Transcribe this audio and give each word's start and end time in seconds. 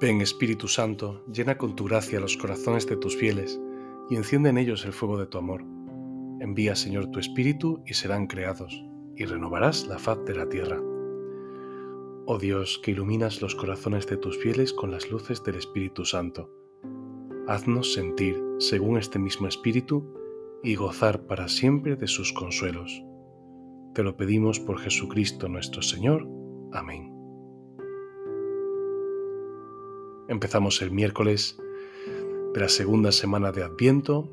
Ven 0.00 0.20
Espíritu 0.20 0.68
Santo, 0.68 1.24
llena 1.26 1.58
con 1.58 1.74
tu 1.74 1.86
gracia 1.86 2.20
los 2.20 2.36
corazones 2.36 2.86
de 2.86 2.96
tus 2.96 3.16
fieles 3.16 3.60
y 4.08 4.14
enciende 4.14 4.50
en 4.50 4.58
ellos 4.58 4.84
el 4.84 4.92
fuego 4.92 5.18
de 5.18 5.26
tu 5.26 5.38
amor. 5.38 5.64
Envía 6.40 6.76
Señor 6.76 7.10
tu 7.10 7.18
Espíritu 7.18 7.82
y 7.84 7.94
serán 7.94 8.28
creados, 8.28 8.80
y 9.16 9.24
renovarás 9.24 9.88
la 9.88 9.98
faz 9.98 10.24
de 10.24 10.36
la 10.36 10.48
tierra. 10.48 10.80
Oh 12.26 12.38
Dios, 12.38 12.80
que 12.84 12.92
iluminas 12.92 13.42
los 13.42 13.56
corazones 13.56 14.06
de 14.06 14.16
tus 14.16 14.38
fieles 14.38 14.72
con 14.72 14.92
las 14.92 15.10
luces 15.10 15.42
del 15.42 15.56
Espíritu 15.56 16.04
Santo, 16.04 16.48
haznos 17.48 17.92
sentir, 17.92 18.40
según 18.60 18.98
este 18.98 19.18
mismo 19.18 19.48
Espíritu, 19.48 20.14
y 20.62 20.76
gozar 20.76 21.26
para 21.26 21.48
siempre 21.48 21.96
de 21.96 22.06
sus 22.06 22.32
consuelos. 22.32 23.02
Te 23.94 24.04
lo 24.04 24.16
pedimos 24.16 24.60
por 24.60 24.78
Jesucristo 24.78 25.48
nuestro 25.48 25.82
Señor. 25.82 26.28
Amén. 26.72 27.07
Empezamos 30.28 30.82
el 30.82 30.90
miércoles 30.90 31.56
de 32.52 32.60
la 32.60 32.68
segunda 32.68 33.12
semana 33.12 33.50
de 33.50 33.62
Adviento. 33.62 34.30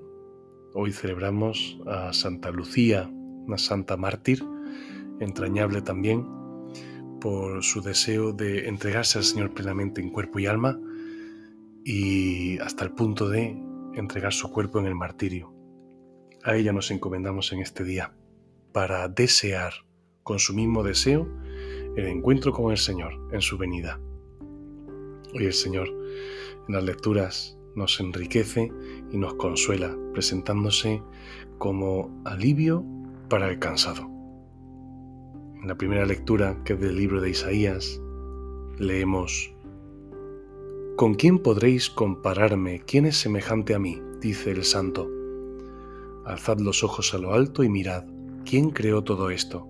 Hoy 0.73 0.91
celebramos 0.91 1.79
a 1.87 2.11
Santa 2.11 2.51
Lucía, 2.51 3.09
una 3.09 3.57
santa 3.57 3.95
mártir, 3.95 4.43
entrañable 5.21 5.81
también 5.81 6.27
por 7.21 7.63
su 7.63 7.81
deseo 7.81 8.33
de 8.33 8.67
entregarse 8.67 9.19
al 9.19 9.23
Señor 9.23 9.53
plenamente 9.53 10.01
en 10.01 10.09
cuerpo 10.09 10.39
y 10.39 10.47
alma 10.47 10.77
y 11.85 12.59
hasta 12.59 12.83
el 12.83 12.91
punto 12.91 13.29
de 13.29 13.57
entregar 13.93 14.33
su 14.33 14.51
cuerpo 14.51 14.79
en 14.79 14.87
el 14.87 14.95
martirio. 14.95 15.55
A 16.43 16.57
ella 16.57 16.73
nos 16.73 16.91
encomendamos 16.91 17.53
en 17.53 17.61
este 17.61 17.85
día 17.85 18.13
para 18.73 19.07
desear 19.07 19.71
con 20.23 20.39
su 20.39 20.53
mismo 20.53 20.83
deseo 20.83 21.25
el 21.95 22.07
encuentro 22.07 22.51
con 22.51 22.71
el 22.71 22.77
Señor 22.77 23.13
en 23.31 23.39
su 23.39 23.57
venida. 23.57 23.97
Hoy 25.35 25.47
el 25.47 25.53
Señor 25.53 25.89
en 25.89 26.75
las 26.75 26.83
lecturas 26.85 27.57
nos 27.75 27.99
enriquece 27.99 28.71
y 29.11 29.17
nos 29.17 29.33
consuela, 29.33 29.93
presentándose 30.13 31.03
como 31.57 32.09
alivio 32.23 32.85
para 33.27 33.49
el 33.49 33.59
cansado. 33.59 34.09
En 35.61 35.67
la 35.67 35.75
primera 35.75 36.05
lectura, 36.05 36.57
que 36.63 36.73
es 36.73 36.79
del 36.79 36.95
libro 36.95 37.19
de 37.19 37.31
Isaías, 37.31 38.01
leemos, 38.77 39.53
¿Con 40.95 41.15
quién 41.15 41.39
podréis 41.39 41.89
compararme? 41.89 42.79
¿Quién 42.87 43.05
es 43.05 43.17
semejante 43.17 43.75
a 43.75 43.79
mí? 43.79 44.01
dice 44.21 44.51
el 44.51 44.63
santo. 44.63 45.11
Alzad 46.23 46.59
los 46.59 46.81
ojos 46.81 47.13
a 47.13 47.17
lo 47.17 47.33
alto 47.33 47.61
y 47.61 47.67
mirad, 47.67 48.05
¿quién 48.45 48.69
creó 48.69 49.03
todo 49.03 49.29
esto? 49.29 49.67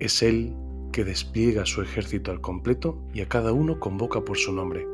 Es 0.00 0.24
Él 0.24 0.56
que 0.90 1.04
despliega 1.04 1.66
su 1.66 1.82
ejército 1.82 2.30
al 2.30 2.40
completo 2.40 2.98
y 3.14 3.20
a 3.20 3.28
cada 3.28 3.52
uno 3.52 3.78
convoca 3.78 4.24
por 4.24 4.36
su 4.36 4.52
nombre. 4.52 4.86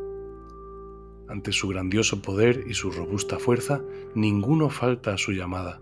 Ante 1.28 1.52
su 1.52 1.68
grandioso 1.68 2.22
poder 2.22 2.64
y 2.68 2.74
su 2.74 2.90
robusta 2.90 3.38
fuerza, 3.38 3.82
ninguno 4.14 4.70
falta 4.70 5.14
a 5.14 5.18
su 5.18 5.32
llamada. 5.32 5.80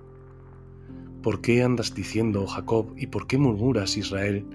¿Por 1.22 1.40
qué 1.40 1.62
andas 1.62 1.94
diciendo, 1.94 2.42
oh 2.42 2.46
Jacob, 2.46 2.94
y 2.96 3.08
por 3.08 3.26
qué 3.26 3.38
murmuras, 3.38 3.96
Israel? 3.96 4.46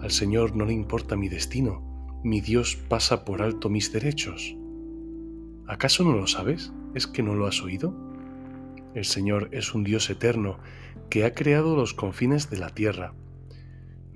Al 0.00 0.10
Señor 0.10 0.54
no 0.56 0.64
le 0.64 0.72
importa 0.72 1.16
mi 1.16 1.28
destino, 1.28 1.82
mi 2.24 2.40
Dios 2.40 2.76
pasa 2.76 3.24
por 3.24 3.42
alto 3.42 3.68
mis 3.68 3.92
derechos. 3.92 4.56
¿Acaso 5.66 6.04
no 6.04 6.12
lo 6.12 6.26
sabes? 6.26 6.72
¿Es 6.94 7.06
que 7.06 7.22
no 7.22 7.34
lo 7.34 7.46
has 7.46 7.62
oído? 7.62 7.94
El 8.94 9.04
Señor 9.04 9.48
es 9.52 9.74
un 9.74 9.84
Dios 9.84 10.08
eterno 10.10 10.58
que 11.10 11.24
ha 11.24 11.34
creado 11.34 11.76
los 11.76 11.92
confines 11.92 12.50
de 12.50 12.58
la 12.58 12.70
tierra 12.70 13.14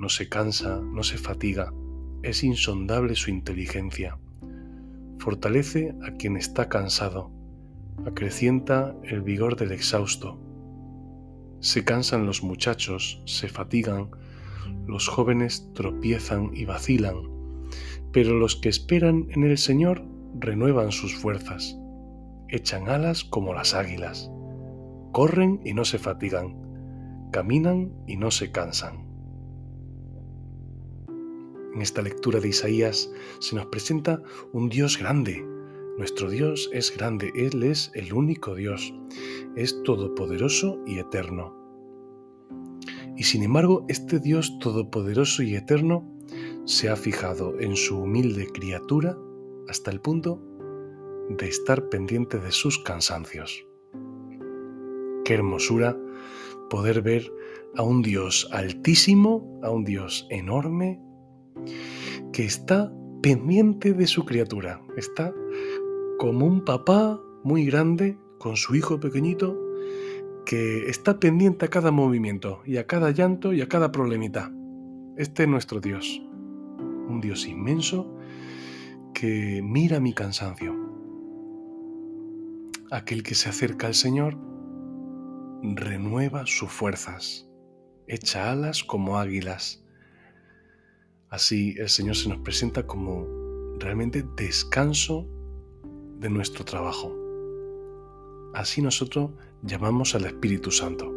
no 0.01 0.09
se 0.09 0.31
cansa, 0.31 0.81
no 0.81 1.03
se 1.03 1.19
fatiga, 1.19 1.75
es 2.23 2.43
insondable 2.43 3.15
su 3.17 3.29
inteligencia. 3.29 4.19
Fortalece 5.19 5.95
a 6.03 6.13
quien 6.13 6.39
está 6.39 6.71
cansado, 6.71 7.31
acrecienta 8.07 8.97
el 9.05 9.21
vigor 9.21 9.57
del 9.57 9.73
exhausto. 9.73 10.41
Se 11.61 11.85
cansan 11.85 12.25
los 12.25 12.43
muchachos, 12.43 13.23
se 13.27 13.49
fatigan, 13.49 14.11
los 14.87 15.07
jóvenes 15.07 15.71
tropiezan 15.75 16.53
y 16.55 16.65
vacilan, 16.65 17.17
pero 18.11 18.39
los 18.39 18.57
que 18.57 18.71
esperan 18.71 19.27
en 19.29 19.45
el 19.45 19.59
Señor 19.59 20.03
renuevan 20.39 20.93
sus 20.93 21.15
fuerzas, 21.15 21.77
echan 22.49 22.89
alas 22.89 23.23
como 23.23 23.53
las 23.53 23.75
águilas, 23.75 24.31
corren 25.13 25.61
y 25.63 25.75
no 25.75 25.85
se 25.85 25.99
fatigan, 25.99 26.57
caminan 27.33 27.93
y 28.07 28.17
no 28.17 28.31
se 28.31 28.51
cansan. 28.51 29.10
En 31.75 31.83
esta 31.83 32.03
lectura 32.03 32.41
de 32.41 32.49
Isaías 32.49 33.11
se 33.39 33.55
nos 33.55 33.67
presenta 33.67 34.23
un 34.53 34.69
Dios 34.69 34.99
grande. 34.99 35.47
Nuestro 35.99 36.31
Dios 36.31 36.69
es 36.73 36.97
grande, 36.97 37.31
Él 37.35 37.63
es 37.63 37.91
el 37.95 38.13
único 38.13 38.55
Dios, 38.55 38.95
es 39.55 39.83
todopoderoso 39.83 40.79
y 40.87 40.99
eterno. 40.99 41.57
Y 43.17 43.25
sin 43.25 43.43
embargo, 43.43 43.85
este 43.89 44.19
Dios 44.19 44.59
todopoderoso 44.61 45.43
y 45.43 45.55
eterno 45.55 46.11
se 46.65 46.89
ha 46.89 46.97
fijado 46.97 47.59
en 47.61 47.77
su 47.77 48.01
humilde 48.01 48.47
criatura 48.47 49.19
hasta 49.69 49.91
el 49.91 50.01
punto 50.01 50.43
de 51.29 51.49
estar 51.49 51.89
pendiente 51.89 52.39
de 52.39 52.51
sus 52.51 52.83
cansancios. 52.83 53.67
Qué 55.25 55.35
hermosura 55.35 55.97
poder 56.71 57.03
ver 57.03 57.31
a 57.77 57.83
un 57.83 58.03
Dios 58.03 58.49
altísimo, 58.53 59.61
a 59.63 59.71
un 59.71 59.85
Dios 59.85 60.27
enorme, 60.31 61.01
que 62.33 62.45
está 62.45 62.93
pendiente 63.23 63.93
de 63.93 64.07
su 64.07 64.25
criatura, 64.25 64.81
está 64.97 65.35
como 66.19 66.47
un 66.47 66.65
papá 66.65 67.21
muy 67.45 67.65
grande 67.67 68.19
con 68.39 68.57
su 68.57 68.75
hijo 68.75 69.01
pequeñito 69.01 69.59
que 70.47 70.89
está 70.89 71.21
pendiente 71.21 71.67
a 71.67 71.69
cada 71.69 71.91
movimiento 71.91 72.61
y 72.65 72.79
a 72.79 72.87
cada 72.87 73.11
llanto 73.11 73.53
y 73.53 73.61
a 73.61 73.69
cada 73.69 73.93
problemita. 73.93 74.53
Este 75.17 75.43
es 75.45 75.49
nuestro 75.49 75.81
Dios, 75.81 76.23
un 77.09 77.21
Dios 77.21 77.47
inmenso 77.47 78.17
que 79.15 79.61
mira 79.63 80.01
mi 80.01 80.15
cansancio. 80.15 80.75
Aquel 82.91 83.23
que 83.23 83.35
se 83.35 83.49
acerca 83.49 83.87
al 83.87 83.95
Señor 83.95 84.39
renueva 85.63 86.47
sus 86.47 86.71
fuerzas, 86.71 87.49
echa 88.07 88.51
alas 88.51 88.83
como 88.83 89.19
águilas, 89.19 89.85
Así 91.31 91.77
el 91.79 91.89
Señor 91.89 92.17
se 92.17 92.29
nos 92.29 92.39
presenta 92.39 92.89
como 92.89 93.25
realmente 93.79 94.27
descanso 94.35 95.29
de 96.19 96.29
nuestro 96.29 96.65
trabajo. 96.65 97.17
Así 98.53 98.83
nosotros 98.83 99.31
llamamos 99.63 100.17
al 100.17 100.25
Espíritu 100.25 100.73
Santo, 100.73 101.09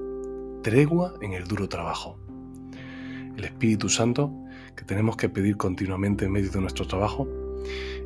tregua 0.62 1.16
en 1.22 1.34
el 1.34 1.46
duro 1.46 1.68
trabajo. 1.68 2.20
El 3.36 3.44
Espíritu 3.44 3.90
Santo 3.90 4.32
que 4.76 4.86
tenemos 4.86 5.18
que 5.18 5.30
pedir 5.30 5.58
continuamente 5.58 6.26
en 6.26 6.32
medio 6.32 6.52
de 6.52 6.62
nuestro 6.62 6.86
trabajo 6.86 7.28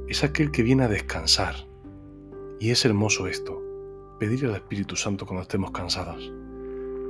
es 0.07 0.23
aquel 0.23 0.49
que 0.49 0.63
viene 0.63 0.85
a 0.85 0.87
descansar. 0.87 1.55
Y 2.61 2.71
es 2.71 2.85
hermoso 2.85 3.27
esto, 3.27 3.61
pedir 4.17 4.45
al 4.45 4.55
Espíritu 4.55 4.95
Santo 4.95 5.25
cuando 5.25 5.41
estemos 5.41 5.71
cansados, 5.71 6.31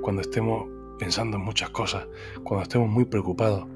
cuando 0.02 0.24
estemos 0.24 0.68
pensando 0.98 1.38
en 1.38 1.44
muchas 1.44 1.70
cosas, 1.70 2.08
cuando 2.44 2.64
estemos 2.64 2.90
muy 2.90 3.06
preocupados, 3.06 3.68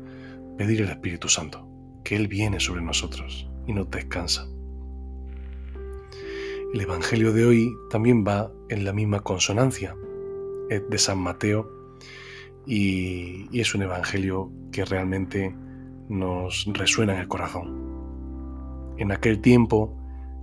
pedir 0.62 0.84
al 0.84 0.90
Espíritu 0.90 1.28
Santo, 1.28 1.68
que 2.04 2.16
Él 2.16 2.28
viene 2.28 2.60
sobre 2.60 2.84
nosotros 2.84 3.50
y 3.66 3.74
nos 3.74 3.90
descansa. 3.90 4.48
El 6.72 6.80
Evangelio 6.80 7.34
de 7.34 7.46
hoy 7.46 7.74
también 7.90 8.24
va 8.24 8.52
en 8.70 8.86
la 8.86 8.94
misma 8.94 9.22
consonancia, 9.22 9.96
es 10.70 10.88
de 10.88 10.98
San 11.00 11.18
Mateo 11.18 11.68
y, 12.68 13.48
y 13.52 13.60
es 13.60 13.74
un 13.74 13.82
Evangelio 13.82 14.52
que 14.72 14.86
realmente 14.86 15.56
nos 16.10 16.68
resuena 16.72 17.16
en 17.16 17.22
el 17.22 17.28
corazón. 17.28 18.94
En 19.00 19.12
aquel 19.12 19.42
tiempo 19.42 19.98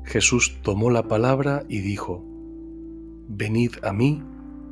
Jesús 0.04 0.58
tomó 0.62 0.90
la 0.90 1.06
palabra 1.06 1.62
y 1.68 1.78
dijo, 1.78 2.24
Venid 3.28 3.76
a 3.84 3.92
mí 3.92 4.20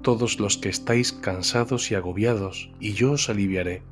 todos 0.03 0.41
los 0.41 0.59
que 0.59 0.71
estáis 0.71 1.13
cansados 1.13 1.93
y 1.93 1.95
agobiados, 1.95 2.73
y 2.81 2.95
yo 2.95 3.13
os 3.13 3.31
aliviaré. 3.31 3.85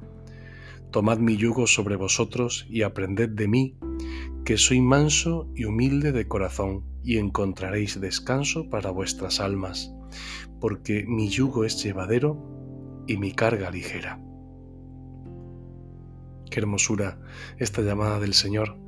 Tomad 0.94 1.19
mi 1.19 1.37
yugo 1.37 1.67
sobre 1.67 1.96
vosotros 1.96 2.69
y 2.70 2.82
aprended 2.82 3.31
de 3.31 3.49
mí, 3.49 3.76
que 4.44 4.56
soy 4.56 4.81
manso 4.81 5.50
y 5.56 5.64
humilde 5.64 6.12
de 6.12 6.29
corazón, 6.29 6.85
y 7.02 7.19
encontraréis 7.19 8.00
descanso 8.00 8.70
para 8.70 8.93
vuestras 8.93 9.41
almas, 9.41 9.93
porque 10.61 11.05
mi 11.08 11.29
yugo 11.29 11.64
es 11.64 11.82
llevadero 11.82 12.38
y 13.08 13.17
mi 13.17 13.32
carga 13.32 13.73
ligera. 13.73 14.23
Qué 16.49 16.61
hermosura 16.61 17.19
esta 17.58 17.82
llamada 17.82 18.20
del 18.20 18.35
Señor, 18.35 18.79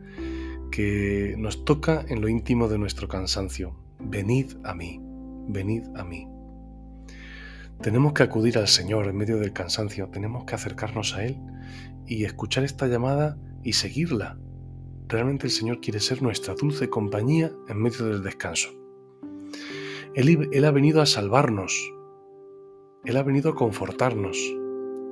que 0.71 1.35
nos 1.37 1.65
toca 1.65 2.05
en 2.09 2.21
lo 2.21 2.29
íntimo 2.29 2.69
de 2.69 2.79
nuestro 2.79 3.09
cansancio. 3.09 3.75
Venid 3.99 4.53
a 4.63 4.77
mí, 4.77 5.01
venid 5.49 5.83
a 5.97 6.05
mí. 6.05 6.29
Tenemos 7.83 8.15
que 8.15 8.23
acudir 8.23 8.59
al 8.59 8.69
Señor 8.69 9.07
en 9.07 9.17
medio 9.17 9.39
del 9.39 9.53
cansancio, 9.53 10.09
tenemos 10.09 10.45
que 10.45 10.55
acercarnos 10.55 11.15
a 11.15 11.25
Él 11.25 11.37
y 12.07 12.25
escuchar 12.25 12.65
esta 12.65 12.87
llamada 12.87 13.39
y 13.63 13.75
seguirla. 13.75 14.39
realmente 15.09 15.47
el 15.47 15.53
Señor 15.53 15.81
quiere 15.81 16.01
ser 16.01 16.23
nuestra 16.23 16.55
dulce 16.55 16.89
compañía 16.89 17.53
en 17.69 17.81
medio 17.81 18.07
del 18.07 18.23
descanso. 18.23 18.71
Él, 20.15 20.65
ha 20.65 20.71
venido 20.71 21.03
a 21.03 21.07
salvarnos, 21.07 21.93
Él 23.05 23.17
ha 23.19 23.23
venido 23.23 23.51
a 23.51 23.55
confortarnos, 23.55 24.39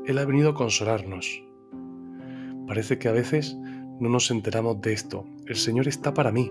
Él 0.07 0.19
ha 0.19 0.25
venido 0.25 0.51
a 0.51 0.55
consolarnos. 0.55 1.45
Parece 2.67 2.99
que 2.99 3.09
a 3.09 3.13
veces 3.13 3.55
no 4.01 4.09
nos 4.09 4.31
enteramos 4.31 4.81
de 4.81 4.95
esto. 4.95 5.27
El 5.47 5.57
Señor 5.57 5.87
está 5.87 6.15
para 6.15 6.33
mí 6.33 6.51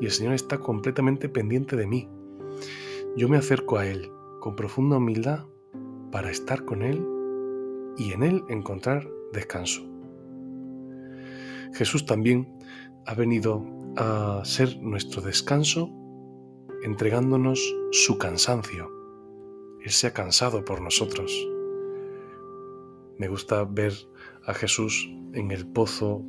y 0.00 0.04
el 0.04 0.10
Señor 0.10 0.34
está 0.34 0.58
completamente 0.58 1.28
pendiente 1.28 1.76
de 1.76 1.86
mí. 1.86 2.08
Yo 3.16 3.28
me 3.28 3.38
acerco 3.38 3.78
a 3.78 3.86
Él 3.86 4.10
con 4.42 4.56
profunda 4.56 4.96
humildad 4.96 5.46
para 6.10 6.28
estar 6.28 6.64
con 6.64 6.82
Él 6.82 7.06
y 7.96 8.12
en 8.12 8.24
Él 8.24 8.42
encontrar 8.48 9.08
descanso. 9.32 9.82
Jesús 11.74 12.04
también 12.06 12.52
ha 13.06 13.14
venido 13.14 13.64
a 13.96 14.42
ser 14.44 14.76
nuestro 14.82 15.22
descanso 15.22 15.90
entregándonos 16.82 17.60
su 17.92 18.18
cansancio. 18.18 18.90
Él 19.80 19.92
se 19.92 20.08
ha 20.08 20.12
cansado 20.12 20.64
por 20.64 20.80
nosotros. 20.80 21.32
Me 23.18 23.28
gusta 23.28 23.62
ver 23.62 23.92
a 24.44 24.54
Jesús 24.54 25.08
en 25.34 25.52
el 25.52 25.68
pozo 25.68 26.20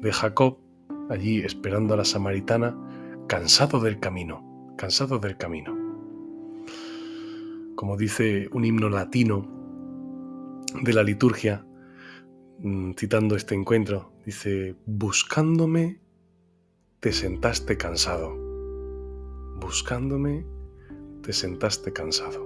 de 0.00 0.10
Jacob, 0.10 0.56
allí 1.10 1.40
esperando 1.40 1.92
a 1.92 1.98
la 1.98 2.06
samaritana, 2.06 2.74
cansado 3.26 3.78
del 3.78 4.00
camino, 4.00 4.74
cansado 4.78 5.18
del 5.18 5.36
camino. 5.36 5.77
Como 7.78 7.96
dice 7.96 8.48
un 8.50 8.64
himno 8.64 8.88
latino 8.88 9.46
de 10.82 10.92
la 10.92 11.04
liturgia, 11.04 11.64
mm, 12.58 12.94
citando 12.98 13.36
este 13.36 13.54
encuentro, 13.54 14.12
dice, 14.26 14.74
buscándome 14.84 16.00
te 16.98 17.12
sentaste 17.12 17.76
cansado, 17.76 18.34
buscándome 19.60 20.44
te 21.22 21.32
sentaste 21.32 21.92
cansado. 21.92 22.44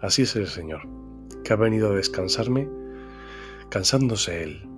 Así 0.00 0.22
es 0.22 0.36
el 0.36 0.46
Señor, 0.46 0.82
que 1.42 1.52
ha 1.52 1.56
venido 1.56 1.90
a 1.90 1.96
descansarme, 1.96 2.70
cansándose 3.70 4.44
Él, 4.44 4.68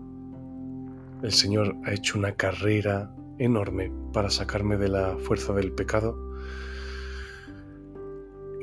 el 1.22 1.32
Señor 1.32 1.76
ha 1.84 1.92
hecho 1.92 2.18
una 2.18 2.32
carrera 2.32 3.14
enorme 3.36 3.92
para 4.14 4.30
sacarme 4.30 4.78
de 4.78 4.88
la 4.88 5.18
fuerza 5.18 5.52
del 5.52 5.70
pecado. 5.70 6.31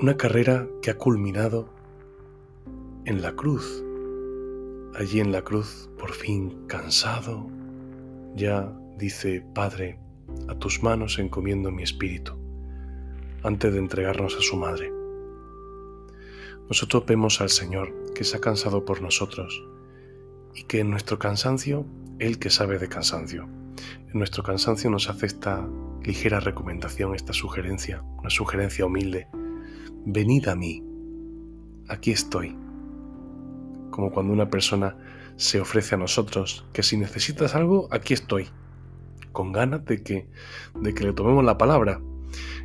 Una 0.01 0.15
carrera 0.15 0.65
que 0.81 0.91
ha 0.91 0.97
culminado 0.97 1.67
en 3.03 3.21
la 3.21 3.33
cruz. 3.33 3.83
Allí 4.95 5.19
en 5.19 5.33
la 5.33 5.41
cruz, 5.41 5.89
por 5.99 6.13
fin 6.13 6.65
cansado, 6.67 7.45
ya 8.33 8.73
dice, 8.97 9.43
Padre, 9.53 9.99
a 10.47 10.55
tus 10.55 10.81
manos 10.83 11.19
encomiendo 11.19 11.69
mi 11.69 11.83
espíritu, 11.83 12.37
antes 13.43 13.73
de 13.73 13.79
entregarnos 13.79 14.37
a 14.37 14.41
su 14.41 14.55
madre. 14.55 14.89
Nosotros 16.69 17.05
vemos 17.05 17.41
al 17.41 17.49
Señor 17.49 17.93
que 18.15 18.23
se 18.23 18.37
ha 18.37 18.39
cansado 18.39 18.85
por 18.85 19.01
nosotros 19.01 19.61
y 20.55 20.63
que 20.63 20.79
en 20.79 20.91
nuestro 20.91 21.19
cansancio 21.19 21.85
él 22.19 22.39
que 22.39 22.49
sabe 22.49 22.79
de 22.79 22.87
cansancio. 22.87 23.49
En 24.07 24.17
nuestro 24.17 24.43
cansancio 24.43 24.89
nos 24.89 25.09
hace 25.09 25.25
esta 25.25 25.67
ligera 26.03 26.39
recomendación, 26.39 27.15
esta 27.15 27.33
sugerencia, 27.33 28.01
una 28.17 28.29
sugerencia 28.29 28.85
humilde. 28.85 29.27
Venid 30.05 30.47
a 30.47 30.55
mí, 30.55 30.81
aquí 31.89 32.11
estoy. 32.11 32.55
Como 33.91 34.11
cuando 34.11 34.31
una 34.31 34.49
persona 34.49 34.95
se 35.35 35.59
ofrece 35.59 35.95
a 35.95 35.97
nosotros, 35.97 36.65
que 36.71 36.83
si 36.83 36.97
necesitas 36.97 37.53
algo, 37.53 37.89
aquí 37.91 38.13
estoy, 38.13 38.47
con 39.33 39.51
ganas 39.51 39.83
de 39.85 40.01
que, 40.01 40.29
de 40.79 40.93
que 40.93 41.03
le 41.03 41.13
tomemos 41.13 41.43
la 41.43 41.57
palabra. 41.57 42.01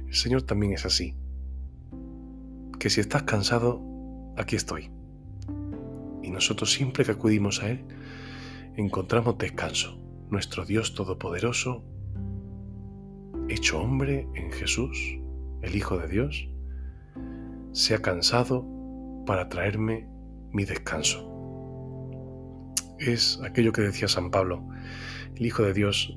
El 0.06 0.14
Señor 0.14 0.42
también 0.42 0.72
es 0.72 0.86
así. 0.86 1.16
Que 2.78 2.88
si 2.88 3.00
estás 3.00 3.25
cansado, 3.25 3.82
aquí 4.36 4.54
estoy. 4.54 4.90
Y 6.22 6.31
nosotros 6.31 6.72
siempre 6.72 7.04
que 7.04 7.12
acudimos 7.12 7.62
a 7.62 7.70
Él, 7.70 7.84
encontramos 8.76 9.38
descanso. 9.38 9.98
Nuestro 10.31 10.64
Dios 10.64 10.94
Todopoderoso, 10.94 11.84
hecho 13.48 13.81
hombre 13.81 14.28
en 14.34 14.52
Jesús, 14.52 15.19
el 15.62 15.75
Hijo 15.76 15.98
de 15.98 16.08
Dios, 16.08 16.48
se 17.75 17.93
ha 17.93 17.99
cansado 17.99 18.65
para 19.26 19.49
traerme 19.49 20.09
mi 20.53 20.65
descanso. 20.65 21.29
Es 23.00 23.41
aquello 23.43 23.73
que 23.73 23.82
decía 23.82 24.06
San 24.06 24.31
Pablo, 24.31 24.65
el 25.35 25.44
Hijo 25.44 25.65
de 25.65 25.73
Dios 25.73 26.17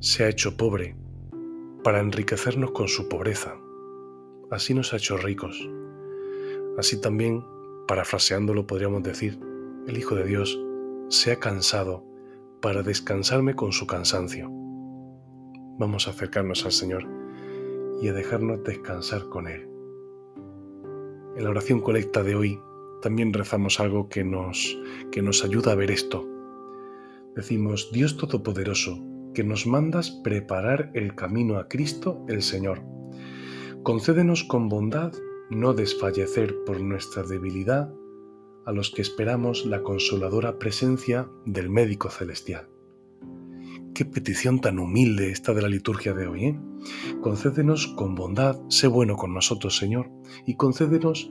se 0.00 0.24
ha 0.24 0.28
hecho 0.30 0.56
pobre 0.56 0.96
para 1.84 2.00
enriquecernos 2.00 2.70
con 2.70 2.88
su 2.88 3.10
pobreza. 3.10 3.54
Así 4.50 4.72
nos 4.72 4.94
ha 4.94 4.96
hecho 4.96 5.18
ricos. 5.18 5.68
Así 6.78 6.98
también, 6.98 7.44
parafraseándolo, 7.86 8.66
podríamos 8.66 9.02
decir, 9.02 9.38
el 9.86 9.98
Hijo 9.98 10.14
de 10.14 10.24
Dios 10.24 10.58
se 11.10 11.32
ha 11.32 11.38
cansado 11.38 12.06
para 12.62 12.82
descansarme 12.82 13.54
con 13.54 13.72
su 13.72 13.86
cansancio. 13.86 14.48
Vamos 15.78 16.08
a 16.08 16.12
acercarnos 16.12 16.64
al 16.64 16.72
Señor 16.72 17.06
y 18.00 18.08
a 18.08 18.14
dejarnos 18.14 18.64
descansar 18.64 19.28
con 19.28 19.46
Él. 19.46 19.77
En 21.38 21.44
la 21.44 21.50
oración 21.50 21.80
colecta 21.80 22.24
de 22.24 22.34
hoy 22.34 22.60
también 23.00 23.32
rezamos 23.32 23.78
algo 23.78 24.08
que 24.08 24.24
nos, 24.24 24.76
que 25.12 25.22
nos 25.22 25.44
ayuda 25.44 25.70
a 25.70 25.76
ver 25.76 25.92
esto. 25.92 26.26
Decimos, 27.36 27.90
Dios 27.92 28.16
Todopoderoso, 28.16 28.98
que 29.34 29.44
nos 29.44 29.64
mandas 29.64 30.10
preparar 30.24 30.90
el 30.94 31.14
camino 31.14 31.58
a 31.58 31.68
Cristo 31.68 32.26
el 32.26 32.42
Señor. 32.42 32.82
Concédenos 33.84 34.42
con 34.42 34.68
bondad 34.68 35.12
no 35.48 35.74
desfallecer 35.74 36.56
por 36.66 36.80
nuestra 36.80 37.22
debilidad 37.22 37.94
a 38.66 38.72
los 38.72 38.90
que 38.90 39.02
esperamos 39.02 39.64
la 39.64 39.84
consoladora 39.84 40.58
presencia 40.58 41.30
del 41.46 41.70
médico 41.70 42.10
celestial. 42.10 42.68
Qué 43.94 44.04
petición 44.04 44.60
tan 44.60 44.78
humilde 44.78 45.30
esta 45.30 45.54
de 45.54 45.62
la 45.62 45.68
liturgia 45.68 46.14
de 46.14 46.26
hoy. 46.26 46.44
¿eh? 46.44 46.60
Concédenos 47.20 47.88
con 47.88 48.14
bondad, 48.14 48.60
sé 48.68 48.86
bueno 48.86 49.16
con 49.16 49.34
nosotros, 49.34 49.76
Señor, 49.76 50.10
y 50.46 50.56
concédenos 50.56 51.30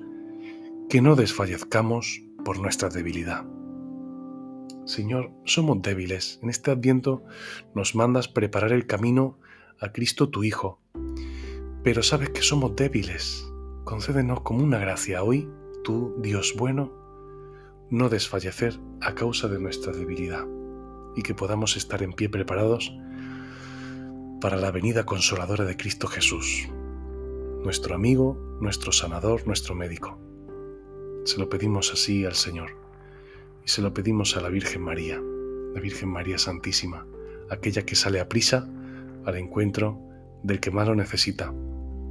que 0.90 1.02
no 1.02 1.16
desfallezcamos 1.16 2.22
por 2.44 2.60
nuestra 2.60 2.90
debilidad. 2.90 3.46
Señor, 4.86 5.32
somos 5.46 5.82
débiles. 5.82 6.40
En 6.42 6.50
este 6.50 6.72
adviento 6.72 7.24
nos 7.76 7.96
mandas 7.96 8.28
preparar 8.28 8.72
el 8.72 8.88
camino 8.88 9.38
a 9.80 9.92
Cristo 9.92 10.30
tu 10.30 10.44
Hijo. 10.44 10.82
Pero 11.84 12.04
sabes 12.04 12.30
que 12.30 12.42
somos 12.42 12.76
débiles. 12.76 13.46
Concédenos 13.84 14.42
como 14.42 14.64
una 14.64 14.80
gracia 14.80 15.24
hoy, 15.24 15.50
tú, 15.84 16.16
Dios 16.22 16.56
bueno, 16.58 16.92
no 17.90 18.10
desfallecer 18.10 18.80
a 19.02 19.16
causa 19.16 19.48
de 19.48 19.60
nuestra 19.60 19.94
debilidad 19.94 20.57
y 21.18 21.24
que 21.24 21.34
podamos 21.34 21.76
estar 21.76 22.04
en 22.04 22.14
pie 22.14 22.30
preparados 22.30 22.96
para 24.40 24.56
la 24.56 24.72
venida 24.72 25.06
consoladora 25.06 25.66
de 25.66 25.76
Cristo 25.76 26.08
Jesús, 26.08 26.70
nuestro 27.64 27.96
amigo, 27.96 28.58
nuestro 28.62 28.92
sanador, 28.92 29.46
nuestro 29.48 29.74
médico. 29.74 30.22
Se 31.26 31.40
lo 31.40 31.50
pedimos 31.50 31.92
así 31.92 32.24
al 32.24 32.36
Señor 32.36 32.78
y 33.66 33.68
se 33.68 33.82
lo 33.82 33.94
pedimos 33.94 34.38
a 34.38 34.42
la 34.42 34.50
Virgen 34.50 34.84
María, 34.84 35.20
la 35.74 35.82
Virgen 35.82 36.10
María 36.10 36.38
Santísima, 36.38 37.08
aquella 37.50 37.84
que 37.84 37.96
sale 37.96 38.20
a 38.20 38.30
prisa 38.30 38.70
al 39.26 39.38
encuentro 39.38 40.00
del 40.44 40.60
que 40.60 40.70
más 40.70 40.88
lo 40.88 40.96
necesita. 40.96 41.52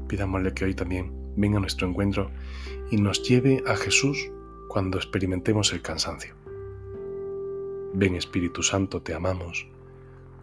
Pidámosle 0.09 0.53
que 0.53 0.65
hoy 0.65 0.75
también 0.75 1.13
venga 1.37 1.59
a 1.59 1.61
nuestro 1.61 1.89
encuentro 1.89 2.33
y 2.91 2.97
nos 2.97 3.23
lleve 3.23 3.63
a 3.69 3.77
Jesús 3.77 4.19
cuando 4.69 4.99
experimentemos 4.99 5.73
el 5.73 5.81
cansancio. 5.81 6.36
Ven 7.99 8.15
Espíritu 8.15 8.63
Santo, 8.63 9.01
te 9.01 9.15
amamos. 9.15 9.67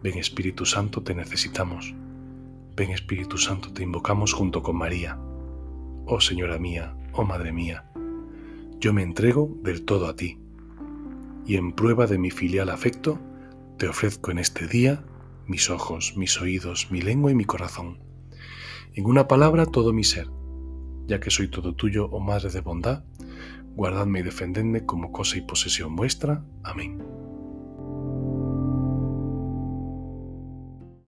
Ven 0.02 0.18
Espíritu 0.18 0.66
Santo, 0.66 1.04
te 1.04 1.14
necesitamos. 1.14 1.94
Ven 2.76 2.90
Espíritu 2.90 3.38
Santo, 3.38 3.72
te 3.72 3.84
invocamos 3.84 4.34
junto 4.34 4.64
con 4.64 4.76
María. 4.76 5.20
Oh 6.08 6.20
Señora 6.20 6.58
mía, 6.58 6.98
oh 7.12 7.24
Madre 7.24 7.52
mía, 7.52 7.92
yo 8.80 8.92
me 8.92 9.04
entrego 9.04 9.56
del 9.62 9.86
todo 9.86 10.08
a 10.08 10.16
ti, 10.16 10.40
y 11.46 11.58
en 11.58 11.74
prueba 11.74 12.08
de 12.08 12.18
mi 12.18 12.32
filial 12.32 12.72
afecto, 12.72 13.20
te 13.78 13.88
ofrezco 13.88 14.32
en 14.32 14.40
este 14.40 14.68
día 14.68 15.04
mis 15.46 15.70
ojos, 15.70 16.18
mis 16.18 16.42
oídos, 16.42 16.90
mi 16.90 17.04
lengua 17.04 17.30
y 17.30 17.36
mi 17.36 17.46
corazón. 17.46 18.00
En 18.96 19.06
una 19.06 19.28
palabra 19.28 19.68
todo 19.68 19.94
mi 19.94 20.04
ser, 20.04 20.28
ya 21.06 21.20
que 21.20 21.30
soy 21.30 21.50
todo 21.50 21.76
tuyo, 21.76 22.10
oh 22.10 22.20
Madre 22.20 22.50
de 22.50 22.62
bondad, 22.62 23.04
guardadme 23.76 24.22
y 24.22 24.24
defendedme 24.24 24.88
como 24.88 25.12
cosa 25.12 25.38
y 25.38 25.42
posesión 25.42 25.96
vuestra. 25.96 26.44
Amén. 26.64 26.98